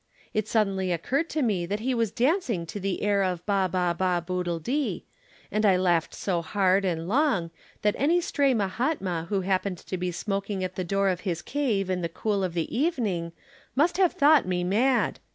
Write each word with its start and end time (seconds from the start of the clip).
It 0.33 0.47
suddenly 0.47 0.91
occurred 0.91 1.29
to 1.29 1.43
me 1.43 1.67
that 1.67 1.79
he 1.81 1.93
was 1.93 2.09
dancing 2.09 2.65
to 2.65 2.79
the 2.79 3.03
air 3.03 3.21
of 3.21 3.45
'Ba, 3.45 3.69
ba, 3.71 3.95
ba, 3.95 4.23
boodle 4.25 4.57
dee,' 4.57 5.05
and 5.51 5.63
I 5.63 5.77
laughed 5.77 6.15
so 6.15 6.43
loud 6.55 6.83
and 6.83 7.07
long, 7.07 7.51
that 7.83 7.93
any 7.99 8.19
stray 8.19 8.55
Mahatma 8.55 9.27
who 9.29 9.41
happened 9.41 9.77
to 9.77 9.97
be 9.97 10.11
smoking 10.11 10.63
at 10.63 10.73
the 10.73 10.83
door 10.83 11.07
of 11.09 11.19
his 11.19 11.43
cave 11.43 11.87
in 11.91 12.01
the 12.01 12.09
cool 12.09 12.43
of 12.43 12.55
the 12.55 12.75
evening 12.75 13.31
must 13.75 13.97
have 13.97 14.13
thought 14.13 14.47
me 14.47 14.63
mad. 14.63 15.19